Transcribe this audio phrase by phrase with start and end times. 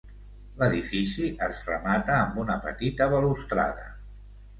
[0.59, 3.85] L'edifici es remata amb una petita balustrada.